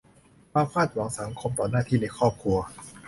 [0.51, 2.57] -ความคาดหวังสังคมต่อหน้าที่ในครอบครัว